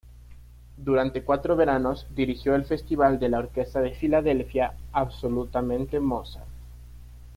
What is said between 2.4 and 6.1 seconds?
el Festival de la Orquesta de Filadelfia "Absolutamente